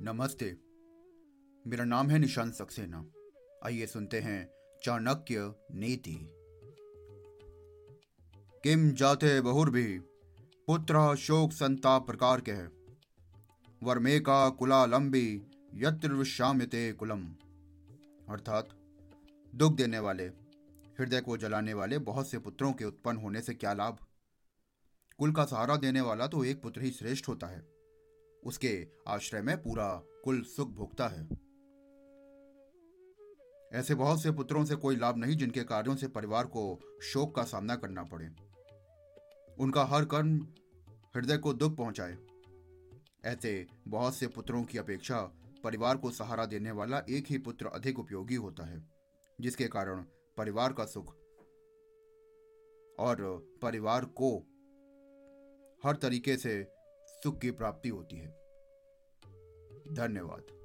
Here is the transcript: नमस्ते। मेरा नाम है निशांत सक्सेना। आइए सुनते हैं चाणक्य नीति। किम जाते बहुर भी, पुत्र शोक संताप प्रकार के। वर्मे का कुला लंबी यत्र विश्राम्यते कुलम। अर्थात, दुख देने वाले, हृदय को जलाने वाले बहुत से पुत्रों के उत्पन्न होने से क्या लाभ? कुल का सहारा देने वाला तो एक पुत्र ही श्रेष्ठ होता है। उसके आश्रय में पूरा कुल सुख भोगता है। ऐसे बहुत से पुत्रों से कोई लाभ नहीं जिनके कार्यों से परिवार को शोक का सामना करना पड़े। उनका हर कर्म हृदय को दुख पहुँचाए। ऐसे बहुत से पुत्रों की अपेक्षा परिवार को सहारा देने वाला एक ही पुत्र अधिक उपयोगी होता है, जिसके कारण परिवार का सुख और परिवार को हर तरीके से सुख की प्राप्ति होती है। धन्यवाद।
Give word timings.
नमस्ते। 0.00 0.56
मेरा 1.66 1.84
नाम 1.84 2.10
है 2.10 2.18
निशांत 2.18 2.54
सक्सेना। 2.54 3.06
आइए 3.64 3.86
सुनते 3.86 4.20
हैं 4.20 4.50
चाणक्य 4.84 5.54
नीति। 5.72 6.28
किम 8.62 8.90
जाते 8.90 9.40
बहुर 9.40 9.70
भी, 9.70 9.98
पुत्र 10.66 11.16
शोक 11.16 11.52
संताप 11.52 12.06
प्रकार 12.06 12.42
के। 12.48 12.52
वर्मे 13.86 14.20
का 14.20 14.50
कुला 14.50 14.86
लंबी 14.86 15.42
यत्र 15.74 16.12
विश्राम्यते 16.12 16.92
कुलम। 16.92 17.26
अर्थात, 18.28 18.68
दुख 19.54 19.74
देने 19.74 19.98
वाले, 19.98 20.24
हृदय 21.00 21.20
को 21.20 21.36
जलाने 21.36 21.74
वाले 21.74 21.98
बहुत 21.98 22.28
से 22.28 22.38
पुत्रों 22.38 22.72
के 22.72 22.84
उत्पन्न 22.84 23.16
होने 23.16 23.40
से 23.40 23.54
क्या 23.54 23.72
लाभ? 23.72 23.98
कुल 25.18 25.32
का 25.32 25.44
सहारा 25.44 25.76
देने 25.76 26.00
वाला 26.00 26.26
तो 26.26 26.44
एक 26.44 26.62
पुत्र 26.62 26.82
ही 26.82 26.90
श्रेष्ठ 26.90 27.28
होता 27.28 27.46
है। 27.46 27.77
उसके 28.44 28.86
आश्रय 29.08 29.42
में 29.42 29.62
पूरा 29.62 30.02
कुल 30.24 30.42
सुख 30.42 30.68
भोगता 30.68 31.08
है। 31.08 31.28
ऐसे 33.72 33.94
बहुत 33.94 34.22
से 34.22 34.30
पुत्रों 34.30 34.64
से 34.64 34.76
कोई 34.76 34.96
लाभ 34.96 35.16
नहीं 35.16 35.36
जिनके 35.36 35.62
कार्यों 35.62 35.96
से 35.96 36.08
परिवार 36.08 36.46
को 36.46 36.78
शोक 37.02 37.36
का 37.36 37.42
सामना 37.42 37.76
करना 37.76 38.02
पड़े। 38.02 38.28
उनका 39.58 39.84
हर 39.84 40.04
कर्म 40.04 40.48
हृदय 41.16 41.36
को 41.36 41.52
दुख 41.52 41.76
पहुँचाए। 41.76 42.18
ऐसे 43.24 43.66
बहुत 43.88 44.14
से 44.14 44.26
पुत्रों 44.26 44.64
की 44.64 44.78
अपेक्षा 44.78 45.20
परिवार 45.64 45.96
को 45.96 46.10
सहारा 46.10 46.46
देने 46.46 46.70
वाला 46.70 47.02
एक 47.10 47.26
ही 47.26 47.38
पुत्र 47.38 47.66
अधिक 47.66 47.98
उपयोगी 47.98 48.34
होता 48.34 48.64
है, 48.64 48.88
जिसके 49.40 49.68
कारण 49.68 50.04
परिवार 50.36 50.72
का 50.72 50.84
सुख 50.84 51.14
और 52.98 53.16
परिवार 53.62 54.04
को 54.04 54.38
हर 55.84 55.96
तरीके 55.96 56.36
से 56.36 56.77
सुख 57.22 57.38
की 57.38 57.50
प्राप्ति 57.50 57.88
होती 57.88 58.16
है। 58.16 58.28
धन्यवाद। 59.92 60.57